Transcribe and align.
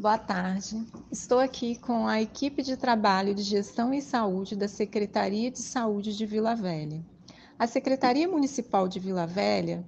Boa 0.00 0.16
tarde. 0.16 0.82
Estou 1.12 1.38
aqui 1.38 1.76
com 1.76 2.08
a 2.08 2.22
equipe 2.22 2.62
de 2.62 2.74
trabalho 2.74 3.34
de 3.34 3.42
gestão 3.42 3.92
e 3.92 4.00
saúde 4.00 4.56
da 4.56 4.66
Secretaria 4.66 5.50
de 5.50 5.58
Saúde 5.58 6.16
de 6.16 6.24
Vila 6.24 6.54
Velha. 6.54 7.04
A 7.58 7.66
Secretaria 7.66 8.26
Municipal 8.26 8.88
de 8.88 8.98
Vila 8.98 9.26
Velha, 9.26 9.84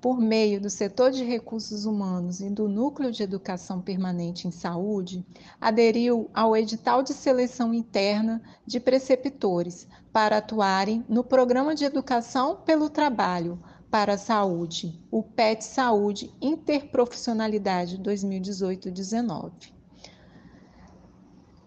por 0.00 0.18
meio 0.18 0.58
do 0.58 0.70
setor 0.70 1.10
de 1.10 1.22
recursos 1.22 1.84
humanos 1.84 2.40
e 2.40 2.48
do 2.48 2.66
Núcleo 2.66 3.12
de 3.12 3.22
Educação 3.22 3.78
Permanente 3.78 4.48
em 4.48 4.50
Saúde, 4.50 5.22
aderiu 5.60 6.30
ao 6.32 6.56
edital 6.56 7.02
de 7.02 7.12
seleção 7.12 7.74
interna 7.74 8.40
de 8.66 8.80
preceptores 8.80 9.86
para 10.10 10.38
atuarem 10.38 11.04
no 11.06 11.22
Programa 11.22 11.74
de 11.74 11.84
Educação 11.84 12.56
pelo 12.64 12.88
Trabalho 12.88 13.58
para 13.92 14.14
a 14.14 14.18
Saúde, 14.18 14.98
o 15.10 15.22
PET 15.22 15.62
Saúde 15.62 16.32
Interprofissionalidade 16.40 17.98
2018-19. 17.98 19.70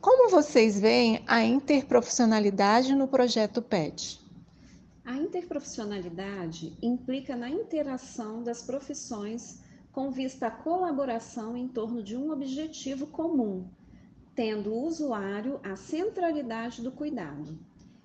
Como 0.01 0.31
vocês 0.31 0.79
veem 0.79 1.23
a 1.27 1.43
interprofissionalidade 1.43 2.95
no 2.95 3.07
projeto 3.07 3.61
PET? 3.61 4.19
A 5.05 5.15
interprofissionalidade 5.15 6.75
implica 6.81 7.35
na 7.35 7.47
interação 7.47 8.41
das 8.41 8.63
profissões 8.63 9.61
com 9.91 10.09
vista 10.09 10.47
à 10.47 10.51
colaboração 10.51 11.55
em 11.55 11.67
torno 11.67 12.01
de 12.01 12.17
um 12.17 12.31
objetivo 12.31 13.05
comum, 13.05 13.69
tendo 14.33 14.73
o 14.73 14.87
usuário 14.87 15.59
a 15.63 15.75
centralidade 15.75 16.81
do 16.81 16.91
cuidado. 16.91 17.55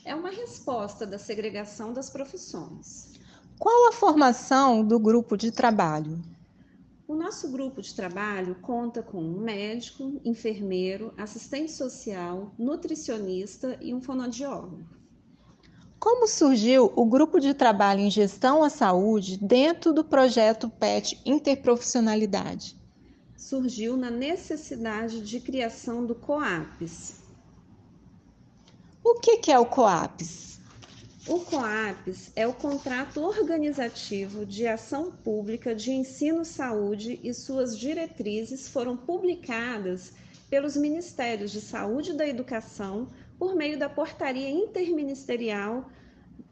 É 0.04 0.14
uma 0.14 0.30
resposta 0.30 1.06
da 1.06 1.18
segregação 1.18 1.94
das 1.94 2.10
profissões. 2.10 3.18
Qual 3.60 3.90
a 3.90 3.92
formação 3.92 4.82
do 4.82 4.98
grupo 4.98 5.36
de 5.36 5.50
trabalho? 5.50 6.18
O 7.06 7.14
nosso 7.14 7.52
grupo 7.52 7.82
de 7.82 7.94
trabalho 7.94 8.54
conta 8.62 9.02
com 9.02 9.22
um 9.22 9.38
médico, 9.38 10.18
enfermeiro, 10.24 11.12
assistente 11.18 11.70
social, 11.70 12.54
nutricionista 12.58 13.76
e 13.78 13.92
um 13.92 14.00
fonodiólogo. 14.00 14.78
Como 15.98 16.26
surgiu 16.26 16.90
o 16.96 17.04
grupo 17.04 17.38
de 17.38 17.52
trabalho 17.52 18.00
em 18.00 18.10
gestão 18.10 18.64
à 18.64 18.70
saúde 18.70 19.36
dentro 19.36 19.92
do 19.92 20.02
projeto 20.02 20.66
PET 20.66 21.20
Interprofissionalidade? 21.26 22.74
Surgiu 23.36 23.94
na 23.94 24.10
necessidade 24.10 25.20
de 25.20 25.38
criação 25.38 26.06
do 26.06 26.14
COAPS. 26.14 27.20
O 29.04 29.20
que 29.20 29.52
é 29.52 29.58
o 29.58 29.66
COAPS? 29.66 30.49
O 31.30 31.38
COAPS 31.38 32.32
é 32.34 32.44
o 32.44 32.52
contrato 32.52 33.22
organizativo 33.22 34.44
de 34.44 34.66
ação 34.66 35.12
pública 35.12 35.72
de 35.72 35.92
ensino-saúde 35.92 37.20
e 37.22 37.32
suas 37.32 37.78
diretrizes 37.78 38.68
foram 38.68 38.96
publicadas 38.96 40.12
pelos 40.50 40.76
Ministérios 40.76 41.52
de 41.52 41.60
Saúde 41.60 42.10
e 42.10 42.16
da 42.16 42.26
Educação 42.26 43.10
por 43.38 43.54
meio 43.54 43.78
da 43.78 43.88
Portaria 43.88 44.50
Interministerial 44.50 45.88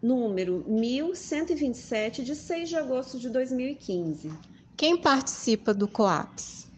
número 0.00 0.64
1127 0.68 2.22
de 2.22 2.36
6 2.36 2.68
de 2.68 2.76
agosto 2.76 3.18
de 3.18 3.30
2015. 3.30 4.30
Quem 4.76 4.96
participa 4.96 5.74
do 5.74 5.88
COAPS? 5.88 6.68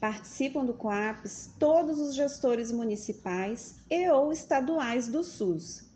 Participam 0.00 0.64
do 0.64 0.74
COAPS 0.74 1.50
todos 1.58 1.98
os 1.98 2.14
gestores 2.14 2.70
municipais 2.70 3.80
e 3.90 4.08
ou 4.08 4.30
estaduais 4.30 5.08
do 5.08 5.24
SUS 5.24 5.87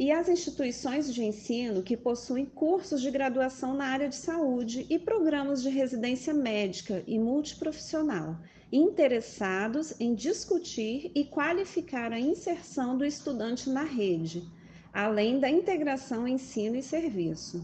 e 0.00 0.10
as 0.10 0.30
instituições 0.30 1.12
de 1.12 1.22
ensino 1.22 1.82
que 1.82 1.94
possuem 1.94 2.46
cursos 2.46 3.02
de 3.02 3.10
graduação 3.10 3.74
na 3.74 3.84
área 3.84 4.08
de 4.08 4.16
saúde 4.16 4.86
e 4.88 4.98
programas 4.98 5.62
de 5.62 5.68
residência 5.68 6.32
médica 6.32 7.04
e 7.06 7.18
multiprofissional, 7.18 8.38
interessados 8.72 9.92
em 10.00 10.14
discutir 10.14 11.12
e 11.14 11.26
qualificar 11.26 12.14
a 12.14 12.18
inserção 12.18 12.96
do 12.96 13.04
estudante 13.04 13.68
na 13.68 13.82
rede, 13.82 14.42
além 14.90 15.38
da 15.38 15.50
integração 15.50 16.26
ensino 16.26 16.76
e 16.76 16.82
serviço. 16.82 17.62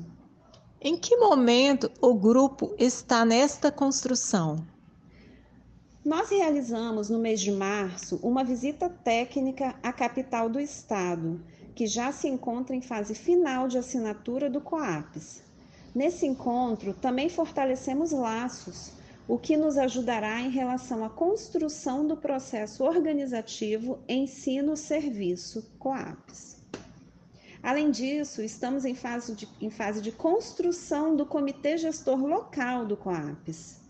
Em 0.78 0.94
que 0.94 1.16
momento 1.16 1.91
o 2.03 2.12
grupo 2.12 2.75
está 2.78 3.25
nesta 3.25 3.72
construção? 3.72 4.56
Nós 6.05 6.28
realizamos 6.28 7.09
no 7.09 7.19
mês 7.19 7.41
de 7.41 7.50
março 7.50 8.21
uma 8.22 8.44
visita 8.44 8.91
técnica 8.91 9.75
à 9.83 9.91
capital 9.91 10.50
do 10.50 10.60
estado 10.60 11.41
que 11.76 11.87
já 11.87 12.10
se 12.10 12.26
encontra 12.26 12.75
em 12.75 12.81
fase 12.81 13.14
final 13.14 13.69
de 13.69 13.76
assinatura 13.76 14.48
do 14.48 14.62
COAPS. 14.62 15.42
Nesse 15.94 16.26
encontro, 16.26 16.94
também 16.94 17.28
fortalecemos 17.28 18.12
laços, 18.12 18.92
o 19.28 19.37
que 19.38 19.59
nos 19.59 19.76
ajudará 19.76 20.41
em 20.41 20.48
relação 20.48 21.04
à 21.04 21.10
construção 21.10 22.06
do 22.06 22.16
processo 22.16 22.82
organizativo 22.82 23.98
ensino-serviço 24.09 25.70
COAPS. 25.78 26.56
Além 27.62 27.91
disso, 27.91 28.41
estamos 28.41 28.86
em 28.86 28.94
fase, 28.94 29.34
de, 29.34 29.47
em 29.60 29.70
fase 29.70 30.00
de 30.00 30.12
construção 30.12 31.15
do 31.15 31.26
comitê 31.26 31.76
gestor 31.76 32.25
local 32.25 32.86
do 32.86 32.97
COAPS. 32.97 33.81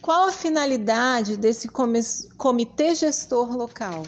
Qual 0.00 0.28
a 0.28 0.32
finalidade 0.32 1.36
desse 1.36 1.68
comitê 2.36 2.94
gestor 2.94 3.56
local? 3.56 4.04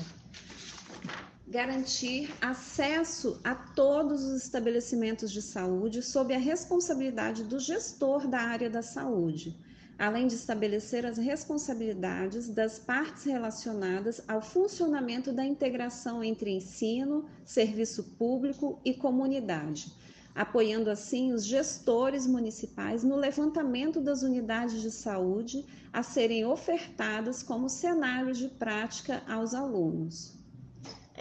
Garantir 1.50 2.32
acesso 2.40 3.40
a 3.42 3.56
todos 3.56 4.22
os 4.22 4.44
estabelecimentos 4.44 5.32
de 5.32 5.42
saúde 5.42 6.00
sob 6.00 6.32
a 6.32 6.38
responsabilidade 6.38 7.42
do 7.42 7.58
gestor 7.58 8.28
da 8.28 8.38
área 8.38 8.70
da 8.70 8.82
saúde, 8.82 9.58
além 9.98 10.28
de 10.28 10.36
estabelecer 10.36 11.04
as 11.04 11.18
responsabilidades 11.18 12.48
das 12.48 12.78
partes 12.78 13.24
relacionadas 13.24 14.22
ao 14.28 14.40
funcionamento 14.40 15.32
da 15.32 15.44
integração 15.44 16.22
entre 16.22 16.52
ensino, 16.52 17.24
serviço 17.44 18.04
público 18.16 18.78
e 18.84 18.94
comunidade, 18.94 19.92
apoiando 20.32 20.88
assim 20.88 21.32
os 21.32 21.44
gestores 21.44 22.28
municipais 22.28 23.02
no 23.02 23.16
levantamento 23.16 24.00
das 24.00 24.22
unidades 24.22 24.80
de 24.80 24.90
saúde 24.92 25.66
a 25.92 26.04
serem 26.04 26.44
ofertadas 26.44 27.42
como 27.42 27.68
cenários 27.68 28.38
de 28.38 28.46
prática 28.46 29.20
aos 29.26 29.52
alunos. 29.52 30.38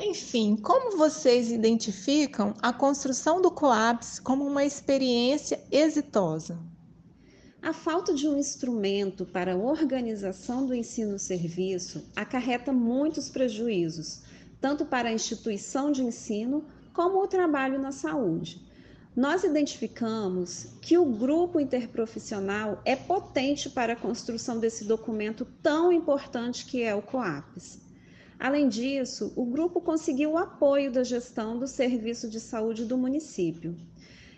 Enfim, 0.01 0.55
como 0.55 0.95
vocês 0.95 1.51
identificam 1.51 2.53
a 2.61 2.71
construção 2.71 3.41
do 3.41 3.51
COAPS 3.51 4.17
como 4.17 4.45
uma 4.45 4.63
experiência 4.63 5.59
exitosa? 5.69 6.57
A 7.61 7.73
falta 7.73 8.13
de 8.13 8.25
um 8.25 8.37
instrumento 8.37 9.25
para 9.25 9.53
a 9.53 9.57
organização 9.57 10.65
do 10.65 10.73
ensino-serviço 10.73 12.05
acarreta 12.15 12.71
muitos 12.71 13.29
prejuízos, 13.29 14.21
tanto 14.61 14.85
para 14.85 15.09
a 15.09 15.13
instituição 15.13 15.91
de 15.91 16.01
ensino 16.01 16.63
como 16.93 17.21
o 17.21 17.27
trabalho 17.27 17.77
na 17.77 17.91
saúde. 17.91 18.65
Nós 19.13 19.43
identificamos 19.43 20.67
que 20.79 20.97
o 20.97 21.03
grupo 21.03 21.59
interprofissional 21.59 22.81
é 22.85 22.95
potente 22.95 23.69
para 23.69 23.91
a 23.91 23.97
construção 23.97 24.59
desse 24.59 24.85
documento 24.85 25.45
tão 25.61 25.91
importante 25.91 26.65
que 26.65 26.83
é 26.83 26.95
o 26.95 27.01
COAPS. 27.01 27.88
Além 28.39 28.69
disso, 28.69 29.33
o 29.35 29.43
grupo 29.43 29.81
conseguiu 29.81 30.31
o 30.31 30.37
apoio 30.37 30.89
da 30.89 31.03
gestão 31.03 31.59
do 31.59 31.67
serviço 31.67 32.29
de 32.29 32.39
saúde 32.39 32.85
do 32.85 32.97
município. 32.97 33.75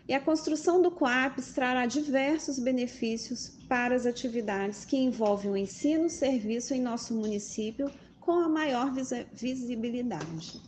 E 0.08 0.14
a 0.14 0.20
construção 0.20 0.82
do 0.82 0.90
COAPS 0.90 1.54
trará 1.54 1.86
diversos 1.86 2.58
benefícios 2.58 3.52
para 3.70 3.96
as 3.96 4.08
atividades 4.08 4.84
que 4.84 4.98
envolvem 4.98 5.52
o 5.52 5.56
ensino-serviço 5.56 6.74
em 6.74 6.82
nosso 6.82 7.14
município 7.14 7.92
com 8.20 8.32
a 8.32 8.50
maior 8.50 8.92
visibilidade. 9.32 10.60